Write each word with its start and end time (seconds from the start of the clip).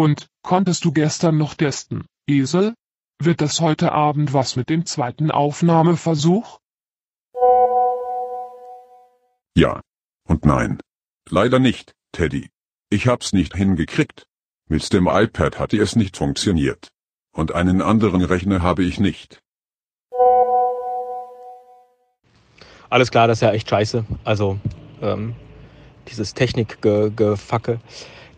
Und 0.00 0.28
konntest 0.40 0.86
du 0.86 0.92
gestern 0.92 1.36
noch 1.36 1.52
testen, 1.52 2.06
Esel? 2.26 2.72
Wird 3.18 3.42
das 3.42 3.60
heute 3.60 3.92
Abend 3.92 4.32
was 4.32 4.56
mit 4.56 4.70
dem 4.70 4.86
zweiten 4.86 5.30
Aufnahmeversuch? 5.30 6.58
Ja. 9.54 9.82
Und 10.26 10.46
nein. 10.46 10.80
Leider 11.28 11.58
nicht, 11.58 11.92
Teddy. 12.12 12.48
Ich 12.88 13.08
hab's 13.08 13.34
nicht 13.34 13.54
hingekriegt. 13.54 14.24
Mit 14.70 14.90
dem 14.90 15.06
iPad 15.06 15.58
hatte 15.58 15.76
es 15.76 15.96
nicht 15.96 16.16
funktioniert. 16.16 16.88
Und 17.32 17.52
einen 17.52 17.82
anderen 17.82 18.24
Rechner 18.24 18.62
habe 18.62 18.82
ich 18.84 19.00
nicht. 19.00 19.42
Alles 22.88 23.10
klar, 23.10 23.28
das 23.28 23.36
ist 23.36 23.42
ja 23.42 23.52
echt 23.52 23.68
scheiße. 23.68 24.06
Also, 24.24 24.58
ähm, 25.02 25.36
dieses 26.08 26.32
Technikgefacke. 26.32 27.80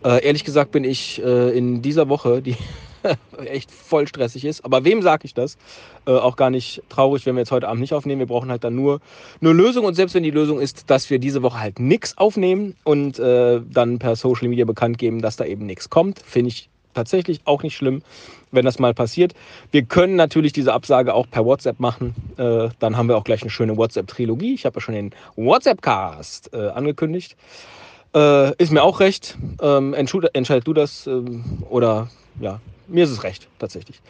Äh, 0.03 0.25
ehrlich 0.25 0.43
gesagt 0.43 0.71
bin 0.71 0.83
ich 0.83 1.21
äh, 1.23 1.57
in 1.57 1.81
dieser 1.81 2.09
Woche, 2.09 2.41
die 2.41 2.55
echt 3.45 3.71
voll 3.71 4.07
stressig 4.07 4.45
ist. 4.45 4.65
Aber 4.65 4.85
wem 4.85 5.01
sage 5.01 5.25
ich 5.25 5.33
das? 5.33 5.57
Äh, 6.05 6.11
auch 6.11 6.35
gar 6.35 6.49
nicht 6.49 6.81
traurig, 6.89 7.25
wenn 7.25 7.35
wir 7.35 7.41
jetzt 7.41 7.51
heute 7.51 7.67
Abend 7.67 7.81
nicht 7.81 7.93
aufnehmen. 7.93 8.19
Wir 8.19 8.27
brauchen 8.27 8.49
halt 8.49 8.63
dann 8.63 8.75
nur 8.75 8.99
eine 9.41 9.53
Lösung. 9.53 9.85
Und 9.85 9.95
selbst 9.95 10.15
wenn 10.15 10.23
die 10.23 10.31
Lösung 10.31 10.59
ist, 10.59 10.89
dass 10.89 11.09
wir 11.09 11.19
diese 11.19 11.41
Woche 11.43 11.59
halt 11.59 11.79
nichts 11.79 12.17
aufnehmen 12.17 12.75
und 12.83 13.19
äh, 13.19 13.61
dann 13.69 13.99
per 13.99 14.15
Social 14.15 14.47
Media 14.47 14.65
bekannt 14.65 14.97
geben, 14.97 15.21
dass 15.21 15.35
da 15.35 15.45
eben 15.45 15.65
nichts 15.65 15.89
kommt, 15.89 16.19
finde 16.19 16.49
ich 16.49 16.69
tatsächlich 16.93 17.41
auch 17.45 17.63
nicht 17.63 17.75
schlimm, 17.75 18.03
wenn 18.51 18.65
das 18.65 18.79
mal 18.79 18.93
passiert. 18.93 19.33
Wir 19.71 19.83
können 19.83 20.15
natürlich 20.15 20.53
diese 20.53 20.73
Absage 20.73 21.13
auch 21.13 21.27
per 21.29 21.43
WhatsApp 21.45 21.79
machen. 21.79 22.13
Äh, 22.37 22.69
dann 22.79 22.97
haben 22.97 23.07
wir 23.07 23.17
auch 23.17 23.23
gleich 23.23 23.41
eine 23.41 23.49
schöne 23.49 23.77
WhatsApp-Trilogie. 23.77 24.53
Ich 24.53 24.65
habe 24.65 24.75
ja 24.75 24.81
schon 24.81 24.95
den 24.95 25.11
WhatsApp-Cast 25.35 26.53
äh, 26.53 26.69
angekündigt. 26.69 27.35
Äh, 28.15 28.55
ist 28.61 28.71
mir 28.71 28.83
auch 28.83 28.99
recht. 28.99 29.37
Ähm, 29.61 29.93
entscheid 29.93 30.63
du 30.65 30.73
das 30.73 31.07
ähm, 31.07 31.63
oder 31.69 32.09
ja, 32.39 32.59
mir 32.87 33.03
ist 33.03 33.11
es 33.11 33.23
recht, 33.23 33.47
tatsächlich. 33.59 34.01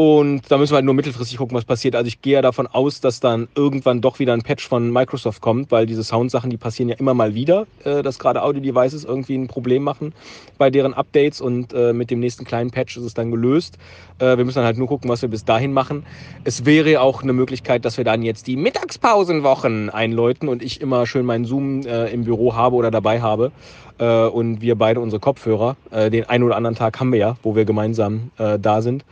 Und 0.00 0.42
da 0.48 0.58
müssen 0.58 0.74
wir 0.74 0.76
halt 0.76 0.84
nur 0.84 0.94
mittelfristig 0.94 1.38
gucken, 1.38 1.56
was 1.56 1.64
passiert. 1.64 1.96
Also 1.96 2.06
ich 2.06 2.22
gehe 2.22 2.34
ja 2.34 2.40
davon 2.40 2.68
aus, 2.68 3.00
dass 3.00 3.18
dann 3.18 3.48
irgendwann 3.56 4.00
doch 4.00 4.20
wieder 4.20 4.32
ein 4.32 4.42
Patch 4.42 4.68
von 4.68 4.92
Microsoft 4.92 5.40
kommt, 5.40 5.72
weil 5.72 5.86
diese 5.86 6.04
Soundsachen, 6.04 6.50
die 6.50 6.56
passieren 6.56 6.88
ja 6.88 6.94
immer 6.94 7.14
mal 7.14 7.34
wieder, 7.34 7.66
äh, 7.82 8.00
dass 8.04 8.20
gerade 8.20 8.44
Audio-Devices 8.44 9.02
irgendwie 9.02 9.34
ein 9.34 9.48
Problem 9.48 9.82
machen 9.82 10.14
bei 10.56 10.70
deren 10.70 10.94
Updates 10.94 11.40
und 11.40 11.72
äh, 11.72 11.92
mit 11.92 12.12
dem 12.12 12.20
nächsten 12.20 12.44
kleinen 12.44 12.70
Patch 12.70 12.96
ist 12.96 13.02
es 13.02 13.14
dann 13.14 13.32
gelöst. 13.32 13.76
Äh, 14.20 14.36
wir 14.36 14.44
müssen 14.44 14.58
dann 14.58 14.66
halt 14.66 14.78
nur 14.78 14.86
gucken, 14.86 15.10
was 15.10 15.20
wir 15.22 15.30
bis 15.30 15.44
dahin 15.44 15.72
machen. 15.72 16.06
Es 16.44 16.64
wäre 16.64 17.00
auch 17.00 17.24
eine 17.24 17.32
Möglichkeit, 17.32 17.84
dass 17.84 17.96
wir 17.96 18.04
dann 18.04 18.22
jetzt 18.22 18.46
die 18.46 18.54
Mittagspausenwochen 18.54 19.90
einläuten 19.90 20.48
und 20.48 20.62
ich 20.62 20.80
immer 20.80 21.06
schön 21.06 21.26
meinen 21.26 21.44
Zoom 21.44 21.84
äh, 21.84 22.06
im 22.12 22.22
Büro 22.22 22.54
habe 22.54 22.76
oder 22.76 22.92
dabei 22.92 23.20
habe 23.20 23.50
äh, 23.98 24.26
und 24.26 24.60
wir 24.60 24.76
beide 24.76 25.00
unsere 25.00 25.18
Kopfhörer. 25.18 25.76
Äh, 25.90 26.08
den 26.10 26.28
einen 26.28 26.44
oder 26.44 26.54
anderen 26.54 26.76
Tag 26.76 27.00
haben 27.00 27.10
wir 27.10 27.18
ja, 27.18 27.36
wo 27.42 27.56
wir 27.56 27.64
gemeinsam 27.64 28.30
da 28.36 28.80
sind. 28.80 29.04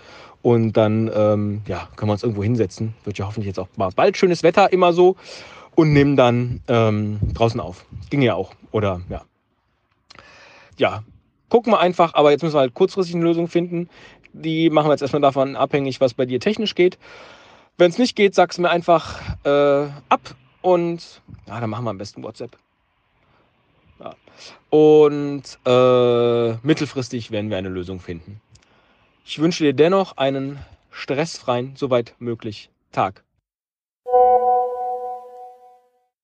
Und 0.46 0.74
dann 0.74 1.10
ähm, 1.12 1.62
ja, 1.66 1.88
können 1.96 2.08
wir 2.08 2.12
uns 2.12 2.22
irgendwo 2.22 2.44
hinsetzen. 2.44 2.94
Wird 3.02 3.18
ja 3.18 3.26
hoffentlich 3.26 3.48
jetzt 3.48 3.58
auch 3.58 3.66
mal 3.74 3.90
bald 3.90 4.16
schönes 4.16 4.44
Wetter 4.44 4.72
immer 4.72 4.92
so. 4.92 5.16
Und 5.74 5.92
nehmen 5.92 6.14
dann 6.14 6.60
ähm, 6.68 7.18
draußen 7.34 7.58
auf. 7.58 7.84
Ging 8.10 8.22
ja 8.22 8.36
auch. 8.36 8.52
Oder 8.70 9.00
ja. 9.08 9.22
Ja, 10.78 11.02
gucken 11.48 11.72
wir 11.72 11.80
einfach. 11.80 12.14
Aber 12.14 12.30
jetzt 12.30 12.44
müssen 12.44 12.54
wir 12.54 12.60
halt 12.60 12.74
kurzfristig 12.74 13.16
eine 13.16 13.24
Lösung 13.24 13.48
finden. 13.48 13.88
Die 14.34 14.70
machen 14.70 14.86
wir 14.86 14.92
jetzt 14.92 15.02
erstmal 15.02 15.20
davon 15.20 15.56
abhängig, 15.56 16.00
was 16.00 16.14
bei 16.14 16.26
dir 16.26 16.38
technisch 16.38 16.76
geht. 16.76 16.96
Wenn 17.76 17.90
es 17.90 17.98
nicht 17.98 18.14
geht, 18.14 18.36
sag's 18.36 18.58
mir 18.58 18.70
einfach 18.70 19.18
äh, 19.42 19.88
ab. 20.08 20.36
Und 20.62 21.22
ja, 21.48 21.58
dann 21.58 21.70
machen 21.70 21.82
wir 21.82 21.90
am 21.90 21.98
besten 21.98 22.22
WhatsApp. 22.22 22.56
Ja. 23.98 24.14
Und 24.70 25.42
äh, 25.66 26.56
mittelfristig 26.64 27.32
werden 27.32 27.50
wir 27.50 27.56
eine 27.56 27.68
Lösung 27.68 27.98
finden. 27.98 28.40
Ich 29.28 29.40
wünsche 29.40 29.64
dir 29.64 29.72
dennoch 29.72 30.16
einen 30.18 30.60
stressfreien, 30.92 31.74
soweit 31.74 32.14
möglich 32.20 32.70
Tag. 32.92 33.24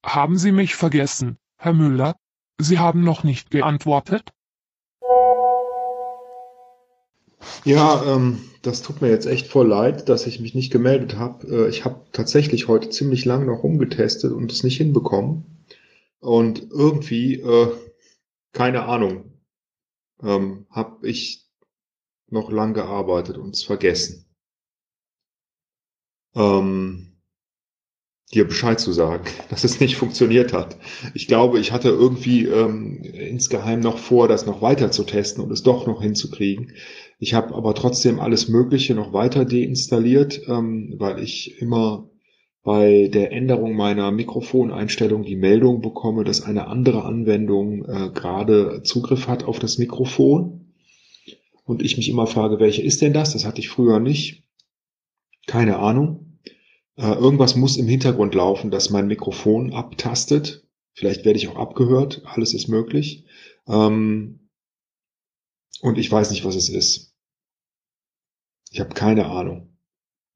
Haben 0.07 0.39
Sie 0.39 0.53
mich 0.53 0.77
vergessen, 0.77 1.37
Herr 1.57 1.73
Müller? 1.73 2.15
Sie 2.59 2.79
haben 2.79 3.03
noch 3.03 3.25
nicht 3.25 3.51
geantwortet? 3.51 4.31
Ja, 7.65 8.05
ähm, 8.07 8.39
das 8.63 8.83
tut 8.83 9.03
mir 9.03 9.09
jetzt 9.09 9.27
echt 9.27 9.49
voll 9.49 9.67
leid, 9.67 10.09
dass 10.09 10.29
ich 10.29 10.39
mich 10.39 10.55
nicht 10.55 10.71
gemeldet 10.71 11.17
habe. 11.17 11.45
Äh, 11.49 11.69
ich 11.71 11.85
habe 11.85 12.03
tatsächlich 12.13 12.69
heute 12.69 12.91
ziemlich 12.91 13.25
lange 13.25 13.47
noch 13.47 13.65
rumgetestet 13.65 14.31
und 14.31 14.53
es 14.53 14.63
nicht 14.63 14.77
hinbekommen. 14.77 15.67
Und 16.21 16.71
irgendwie, 16.71 17.41
äh, 17.41 17.73
keine 18.53 18.85
Ahnung, 18.85 19.25
ähm, 20.23 20.67
habe 20.71 21.09
ich 21.09 21.42
noch 22.33 22.51
lang 22.51 22.75
gearbeitet 22.75 23.39
und 23.39 23.55
es 23.55 23.65
vergessen. 23.65 24.27
Ähm, 26.35 27.13
dir 28.33 28.47
Bescheid 28.47 28.81
zu 28.81 28.93
sagen, 28.93 29.25
dass 29.51 29.65
es 29.65 29.81
nicht 29.81 29.97
funktioniert 29.97 30.53
hat. 30.53 30.77
Ich 31.15 31.27
glaube, 31.27 31.59
ich 31.59 31.73
hatte 31.73 31.89
irgendwie 31.89 32.47
ähm, 32.47 33.03
insgeheim 33.03 33.81
noch 33.81 33.99
vor, 33.99 34.29
das 34.29 34.47
noch 34.47 34.63
weiter 34.63 34.91
zu 34.91 35.05
testen 35.05 35.45
und 35.45 35.51
es 35.53 35.63
doch 35.63 35.87
noch 35.87 36.03
hinzukriegen. 36.03 36.73
Ich 37.19 37.35
habe 37.35 37.55
aber 37.55 37.75
trotzdem 37.75 38.19
alles 38.19 38.49
Mögliche 38.49 38.95
noch 38.95 39.13
weiter 39.13 39.45
deinstalliert, 39.45 40.43
ähm, 40.49 40.95
weil 40.99 41.23
ich 41.23 41.61
immer 41.61 42.09
bei 42.65 43.09
der 43.13 43.33
Änderung 43.33 43.75
meiner 43.75 44.13
Mikrofoneinstellung 44.13 45.25
die 45.25 45.37
Meldung 45.37 45.81
bekomme, 45.81 46.23
dass 46.23 46.43
eine 46.43 46.69
andere 46.69 47.05
Anwendung 47.05 47.85
äh, 47.85 48.11
gerade 48.15 48.83
Zugriff 48.85 49.27
hat 49.27 49.45
auf 49.45 49.59
das 49.59 49.79
Mikrofon 49.79 50.62
und 51.73 51.83
ich 51.83 51.97
mich 51.97 52.09
immer 52.09 52.27
frage, 52.27 52.61
welche 52.61 52.83
ist 52.83 53.03
denn 53.03 53.13
das? 53.13 53.33
Das 53.33 53.45
hatte 53.45 53.61
ich 53.61 53.69
früher 53.69 53.99
nicht. 53.99 54.45
Keine 55.47 55.79
Ahnung. 55.79 56.39
Äh, 56.97 57.15
irgendwas 57.15 57.57
muss 57.57 57.77
im 57.77 57.89
Hintergrund 57.89 58.35
laufen, 58.35 58.71
dass 58.71 58.91
mein 58.91 59.07
Mikrofon 59.07 59.73
abtastet. 59.73 60.69
Vielleicht 60.93 61.25
werde 61.25 61.39
ich 61.39 61.49
auch 61.49 61.57
abgehört. 61.57 62.23
Alles 62.27 62.55
ist 62.55 62.69
möglich. 62.69 63.27
Ähm, 63.67 64.51
und 65.81 65.99
ich 65.99 66.13
weiß 66.13 66.31
nicht, 66.31 66.45
was 66.45 66.55
es 66.55 66.69
ist. 66.69 67.17
Ich 68.71 68.81
habe 68.81 68.95
keine 68.95 69.27
Ahnung. 69.27 69.72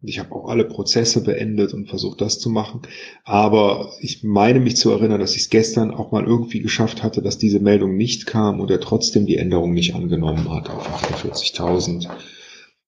Ich 0.02 0.18
habe 0.18 0.34
auch 0.34 0.48
alle 0.48 0.64
Prozesse 0.64 1.22
beendet 1.22 1.72
und 1.72 1.88
versucht, 1.88 2.20
das 2.20 2.38
zu 2.38 2.50
machen. 2.50 2.82
Aber 3.24 3.92
ich 4.00 4.22
meine 4.22 4.60
mich 4.60 4.76
zu 4.76 4.90
erinnern, 4.90 5.20
dass 5.20 5.34
ich 5.34 5.42
es 5.42 5.50
gestern 5.50 5.90
auch 5.90 6.12
mal 6.12 6.24
irgendwie 6.24 6.60
geschafft 6.60 7.02
hatte, 7.02 7.22
dass 7.22 7.38
diese 7.38 7.60
Meldung 7.60 7.96
nicht 7.96 8.26
kam 8.26 8.60
und 8.60 8.70
er 8.70 8.80
trotzdem 8.80 9.26
die 9.26 9.36
Änderung 9.36 9.72
nicht 9.72 9.94
angenommen 9.94 10.50
hat 10.52 10.68
auf 10.68 10.86
48.000. 11.02 12.08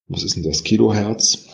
Was 0.08 0.22
ist 0.22 0.36
denn 0.36 0.42
das? 0.42 0.64
Kilohertz? 0.64 1.48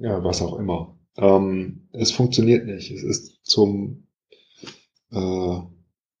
Ja, 0.00 0.22
was 0.22 0.42
auch 0.42 0.58
immer. 0.58 0.98
Ähm, 1.16 1.88
es 1.92 2.10
funktioniert 2.10 2.66
nicht. 2.66 2.90
Es 2.90 3.02
ist 3.02 3.44
zum 3.44 4.06
äh, 5.12 5.58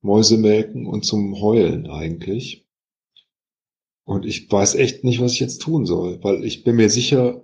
Mäusemelken 0.00 0.86
und 0.86 1.04
zum 1.04 1.40
Heulen 1.40 1.86
eigentlich. 1.86 2.66
Und 4.04 4.26
ich 4.26 4.50
weiß 4.50 4.74
echt 4.74 5.04
nicht, 5.04 5.20
was 5.20 5.32
ich 5.32 5.40
jetzt 5.40 5.62
tun 5.62 5.86
soll, 5.86 6.22
weil 6.22 6.44
ich 6.44 6.62
bin 6.62 6.76
mir 6.76 6.90
sicher, 6.90 7.42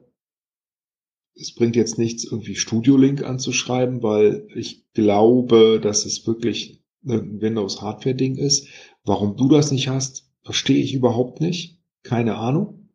es 1.41 1.55
bringt 1.55 1.77
jetzt 1.77 1.99
nichts, 1.99 2.25
irgendwie 2.25 2.55
Studio-Link 2.55 3.25
anzuschreiben, 3.25 4.03
weil 4.03 4.47
ich 4.55 4.85
glaube, 4.93 5.81
dass 5.83 6.05
es 6.05 6.27
wirklich 6.27 6.83
ein 7.05 7.41
Windows-Hardware-Ding 7.41 8.37
ist. 8.37 8.69
Warum 9.05 9.37
du 9.37 9.49
das 9.49 9.73
nicht 9.73 9.89
hast, 9.89 10.31
verstehe 10.43 10.83
ich 10.83 10.95
überhaupt 10.95 11.41
nicht. 11.41 11.81
Keine 12.03 12.37
Ahnung. 12.37 12.91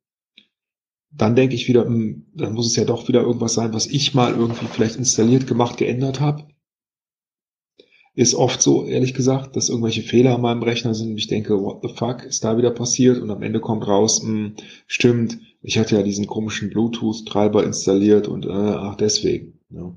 Dann 1.12 1.36
denke 1.36 1.56
ich 1.56 1.68
wieder, 1.68 1.86
hm, 1.86 2.28
dann 2.36 2.54
muss 2.54 2.68
es 2.68 2.76
ja 2.76 2.86
doch 2.86 3.08
wieder 3.08 3.22
irgendwas 3.22 3.54
sein, 3.54 3.74
was 3.74 3.88
ich 3.88 4.14
mal 4.14 4.34
irgendwie 4.34 4.68
vielleicht 4.68 4.98
installiert, 4.98 5.48
gemacht, 5.48 5.78
geändert 5.78 6.20
habe. 6.20 6.48
Ist 8.16 8.34
oft 8.34 8.62
so, 8.62 8.86
ehrlich 8.86 9.14
gesagt, 9.14 9.58
dass 9.58 9.68
irgendwelche 9.68 10.02
Fehler 10.02 10.36
an 10.36 10.42
meinem 10.42 10.64
Rechner 10.64 10.94
sind 10.94 11.12
und 11.12 11.18
ich 11.18 11.28
denke, 11.28 11.62
what 11.62 11.82
the 11.82 11.90
fuck 11.94 12.24
ist 12.24 12.46
da 12.46 12.58
wieder 12.58 12.72
passiert? 12.72 13.22
Und 13.22 13.30
am 13.30 13.44
Ende 13.44 13.60
kommt 13.60 13.86
raus, 13.88 14.24
mh, 14.24 14.30
hm, 14.30 14.56
stimmt, 14.88 15.40
ich 15.62 15.78
hatte 15.78 15.96
ja 15.98 16.04
diesen 16.04 16.26
komischen 16.26 16.70
Bluetooth-Treiber 16.70 17.64
installiert 17.64 18.28
und 18.28 18.46
äh, 18.46 18.52
ach 18.52 18.96
deswegen. 18.96 19.60
Ja. 19.70 19.96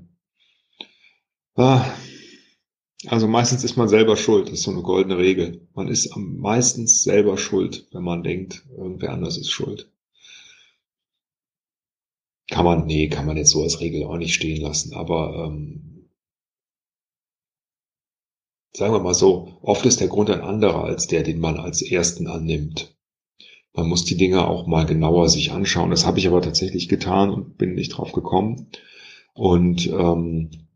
Ah, 1.55 1.85
also 3.07 3.27
meistens 3.27 3.63
ist 3.63 3.77
man 3.77 3.87
selber 3.87 4.17
schuld. 4.17 4.47
Das 4.47 4.55
ist 4.55 4.63
so 4.63 4.71
eine 4.71 4.81
goldene 4.81 5.17
Regel. 5.17 5.67
Man 5.73 5.87
ist 5.87 6.11
am 6.11 6.37
meistens 6.37 7.03
selber 7.03 7.37
schuld, 7.37 7.87
wenn 7.91 8.03
man 8.03 8.23
denkt, 8.23 8.65
irgendwer 8.75 9.13
anders 9.13 9.37
ist 9.37 9.51
schuld. 9.51 9.89
Kann 12.49 12.65
man, 12.65 12.85
nee, 12.85 13.07
kann 13.07 13.25
man 13.25 13.37
jetzt 13.37 13.51
so 13.51 13.61
als 13.61 13.79
Regel 13.79 14.03
auch 14.03 14.17
nicht 14.17 14.33
stehen 14.33 14.61
lassen. 14.61 14.93
Aber 14.93 15.45
ähm, 15.47 15.88
sagen 18.73 18.93
wir 18.93 18.99
mal 18.99 19.13
so, 19.13 19.57
oft 19.61 19.85
ist 19.85 19.99
der 19.99 20.07
Grund 20.07 20.29
ein 20.29 20.41
anderer 20.41 20.83
als 20.83 21.07
der, 21.07 21.23
den 21.23 21.39
man 21.39 21.57
als 21.57 21.81
ersten 21.81 22.27
annimmt 22.27 22.95
man 23.73 23.87
muss 23.87 24.03
die 24.03 24.17
Dinge 24.17 24.47
auch 24.47 24.67
mal 24.67 24.85
genauer 24.85 25.29
sich 25.29 25.51
anschauen. 25.51 25.91
Das 25.91 26.05
habe 26.05 26.19
ich 26.19 26.27
aber 26.27 26.41
tatsächlich 26.41 26.89
getan 26.89 27.29
und 27.29 27.57
bin 27.57 27.75
nicht 27.75 27.89
drauf 27.89 28.11
gekommen. 28.11 28.69
Und 29.33 29.87
ähm, 29.87 30.67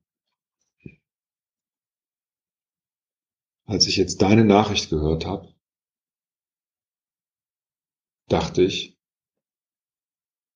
als 3.66 3.88
ich 3.88 3.98
jetzt 3.98 4.22
deine 4.22 4.46
Nachricht 4.46 4.90
gehört 4.90 5.26
habe, 5.26 5.54
dachte 8.30 8.64
ich, 8.64 8.98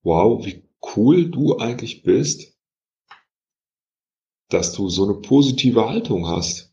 wow, 0.03 0.45
wie 0.45 0.63
cool 0.95 1.29
du 1.29 1.57
eigentlich 1.57 2.03
bist, 2.03 2.57
dass 4.49 4.71
du 4.71 4.87
so 4.87 5.03
eine 5.03 5.15
positive 5.15 5.89
Haltung 5.89 6.27
hast. 6.27 6.66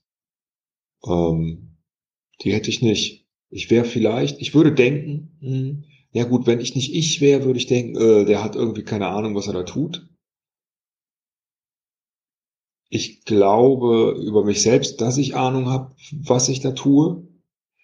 Ähm, 1.07 1.77
die 2.43 2.53
hätte 2.53 2.71
ich 2.71 2.83
nicht. 2.83 3.27
Ich 3.51 3.71
wäre 3.71 3.85
vielleicht, 3.85 4.41
ich 4.41 4.55
würde 4.55 4.73
denken, 4.73 5.37
hm, 5.41 5.85
ja 6.13 6.25
gut, 6.25 6.47
wenn 6.47 6.61
ich 6.61 6.75
nicht 6.75 6.95
ich 6.95 7.21
wäre, 7.21 7.45
würde 7.45 7.59
ich 7.59 7.67
denken, 7.67 7.97
äh, 7.97 8.25
der 8.25 8.43
hat 8.43 8.57
irgendwie 8.57 8.85
keine 8.85 9.09
Ahnung, 9.09 9.35
was 9.35 9.47
er 9.47 9.53
da 9.53 9.63
tut. 9.65 10.09
Ich 12.89 13.25
glaube 13.25 14.17
über 14.25 14.45
mich 14.45 14.63
selbst, 14.63 15.01
dass 15.01 15.19
ich 15.19 15.35
Ahnung 15.35 15.69
habe, 15.69 15.95
was 16.13 16.49
ich 16.49 16.61
da 16.61 16.73
tue. 16.73 17.27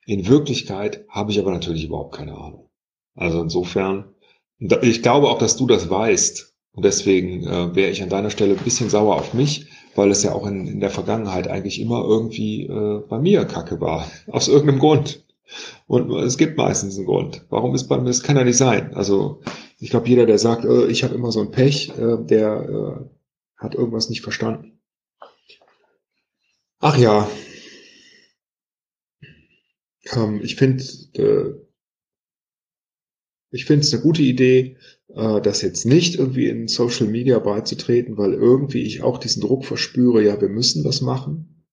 In 0.07 0.29
Wirklichkeit 0.29 1.05
habe 1.09 1.33
ich 1.33 1.41
aber 1.41 1.51
natürlich 1.51 1.85
überhaupt 1.85 2.15
keine 2.15 2.37
Ahnung. 2.37 2.69
Also 3.15 3.43
insofern, 3.43 4.15
ich 4.59 5.03
glaube 5.03 5.29
auch, 5.29 5.39
dass 5.39 5.57
du 5.57 5.67
das 5.67 5.91
weißt. 5.91 6.55
Und 6.73 6.85
deswegen 6.85 7.45
äh, 7.45 7.75
wäre 7.75 7.91
ich 7.91 8.03
an 8.03 8.09
deiner 8.09 8.31
Stelle 8.31 8.57
ein 8.57 8.65
bisschen 8.65 8.91
sauer 8.91 9.17
auf 9.17 9.35
mich, 9.35 9.67
weil 9.95 10.11
es 10.11 10.23
ja 10.23 10.33
auch 10.33 10.47
in, 10.47 10.67
in 10.67 10.81
der 10.81 10.91
Vergangenheit 10.91 11.49
eigentlich 11.49 11.81
immer 11.81 12.05
irgendwie 12.05 12.67
äh, 12.67 13.03
bei 13.09 13.19
mir 13.19 13.45
Kacke 13.45 13.81
war. 13.81 14.07
Aus 14.29 14.49
irgendeinem 14.49 14.79
Grund. 14.79 15.25
Und 15.87 16.11
es 16.13 16.39
gibt 16.39 16.57
meistens 16.57 16.97
einen 16.97 17.07
Grund. 17.07 17.45
Warum 17.51 17.75
ist 17.75 17.89
bei 17.89 17.99
mir, 17.99 18.05
das 18.05 18.23
kann 18.23 18.37
ja 18.37 18.45
nicht 18.45 18.57
sein. 18.57 18.95
Also 18.95 19.43
ich 19.79 19.91
glaube, 19.91 20.09
jeder, 20.09 20.27
der 20.27 20.39
sagt, 20.39 20.65
äh, 20.65 20.87
ich 20.87 21.03
habe 21.03 21.15
immer 21.15 21.33
so 21.33 21.41
ein 21.41 21.51
Pech, 21.51 21.91
äh, 21.99 22.19
der 22.19 22.69
äh, 22.69 23.05
hat 23.57 23.75
irgendwas 23.75 24.09
nicht 24.09 24.23
verstanden. 24.23 24.81
Ach 26.79 26.97
ja. 26.97 27.29
Ähm, 30.15 30.41
ich 30.43 30.57
finde, 30.57 30.83
äh, 31.15 31.55
ich 33.50 33.64
finde 33.64 33.85
es 33.85 33.93
eine 33.93 34.02
gute 34.02 34.23
Idee, 34.23 34.76
äh, 35.08 35.41
das 35.41 35.62
jetzt 35.62 35.85
nicht 35.87 36.17
irgendwie 36.17 36.49
in 36.49 36.69
Social 36.69 37.06
Media 37.06 37.38
beizutreten, 37.38 38.17
weil 38.17 38.32
irgendwie 38.32 38.82
ich 38.82 39.02
auch 39.02 39.19
diesen 39.19 39.43
Druck 39.43 39.64
verspüre, 39.64 40.23
ja, 40.23 40.41
wir 40.41 40.49
müssen 40.49 40.85
was 40.85 41.00
machen. 41.00 41.64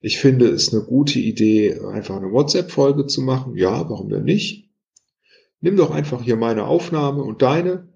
Ich 0.00 0.18
finde 0.18 0.48
es 0.48 0.72
eine 0.72 0.84
gute 0.84 1.18
Idee, 1.18 1.80
einfach 1.80 2.16
eine 2.16 2.30
WhatsApp-Folge 2.30 3.06
zu 3.06 3.22
machen. 3.22 3.56
Ja, 3.56 3.88
warum 3.90 4.08
denn 4.08 4.24
nicht? 4.24 4.70
Nimm 5.60 5.76
doch 5.76 5.90
einfach 5.90 6.22
hier 6.22 6.36
meine 6.36 6.66
Aufnahme 6.66 7.22
und 7.22 7.42
deine. 7.42 7.88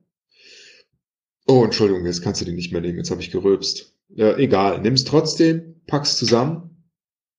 Oh, 1.47 1.64
Entschuldigung, 1.64 2.06
jetzt 2.06 2.23
kannst 2.23 2.41
du 2.41 2.44
die 2.44 2.52
nicht 2.52 2.73
mehr 2.73 2.81
nehmen, 2.81 2.99
jetzt 2.99 3.11
habe 3.11 3.20
ich 3.20 3.31
gerülpst. 3.31 3.94
Äh, 4.17 4.43
egal, 4.43 4.81
nimm's 4.81 5.05
trotzdem, 5.05 5.81
pack's 5.87 6.17
zusammen, 6.17 6.85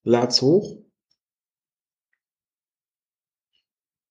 lad's 0.04 0.42
hoch. 0.42 0.82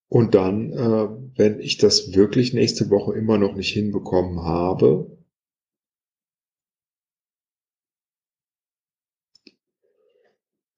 Und 0.09 0.35
dann, 0.35 0.73
äh, 0.73 1.09
wenn 1.41 1.59
ich 1.59 1.79
das 1.79 2.15
wirklich 2.15 2.53
nächste 2.53 2.91
Woche 2.91 3.15
immer 3.15 3.39
noch 3.39 3.55
nicht 3.55 3.73
hinbekommen 3.73 4.43
habe, 4.43 5.17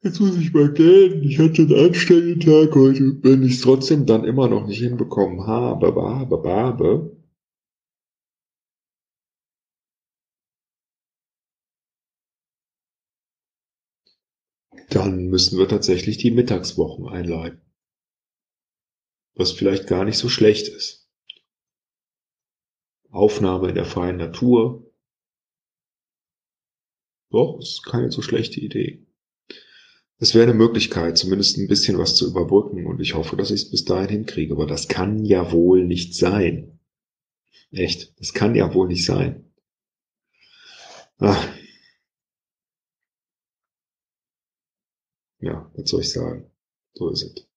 Jetzt 0.04 0.18
muss 0.20 0.36
ich 0.36 0.52
mal 0.52 0.72
gehen. 0.72 1.22
Ich 1.22 1.38
hatte 1.38 1.62
einen 1.62 1.74
anstrengenden 1.86 2.40
Tag 2.40 2.74
heute. 2.74 3.22
Wenn 3.22 3.44
ich 3.44 3.52
es 3.54 3.60
trotzdem 3.60 4.04
dann 4.04 4.24
immer 4.24 4.48
noch 4.48 4.66
nicht 4.66 4.80
hinbekommen 4.80 5.46
habe, 5.46 5.94
habe, 5.94 6.48
habe, 6.50 7.16
dann 14.90 15.26
müssen 15.26 15.58
wir 15.58 15.68
tatsächlich 15.68 16.18
die 16.18 16.30
Mittagswochen 16.30 17.08
einleiten. 17.08 17.71
Was 19.34 19.52
vielleicht 19.52 19.86
gar 19.86 20.04
nicht 20.04 20.18
so 20.18 20.28
schlecht 20.28 20.68
ist. 20.68 21.08
Aufnahme 23.10 23.68
in 23.68 23.74
der 23.74 23.84
freien 23.84 24.16
Natur. 24.16 24.90
Doch, 27.30 27.58
ist 27.60 27.84
keine 27.84 28.10
so 28.10 28.22
schlechte 28.22 28.60
Idee. 28.60 29.06
Es 30.18 30.34
wäre 30.34 30.44
eine 30.44 30.54
Möglichkeit, 30.54 31.18
zumindest 31.18 31.58
ein 31.58 31.66
bisschen 31.66 31.98
was 31.98 32.14
zu 32.14 32.28
überbrücken 32.28 32.86
und 32.86 33.00
ich 33.00 33.14
hoffe, 33.14 33.36
dass 33.36 33.50
ich 33.50 33.62
es 33.62 33.70
bis 33.70 33.84
dahin 33.84 34.08
hinkriege, 34.08 34.54
aber 34.54 34.66
das 34.66 34.86
kann 34.86 35.24
ja 35.24 35.50
wohl 35.50 35.84
nicht 35.84 36.14
sein. 36.14 36.78
Echt, 37.72 38.18
das 38.20 38.32
kann 38.32 38.54
ja 38.54 38.72
wohl 38.74 38.86
nicht 38.86 39.04
sein. 39.04 39.50
Ach. 41.18 41.48
Ja, 45.40 45.70
was 45.74 45.90
soll 45.90 46.02
ich 46.02 46.10
sagen? 46.12 46.50
So 46.94 47.08
ist 47.10 47.22
es. 47.22 47.51